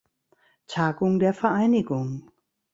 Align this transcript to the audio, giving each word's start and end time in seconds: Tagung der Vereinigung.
Tagung 0.65 1.19
der 1.19 1.31
Vereinigung. 1.31 2.31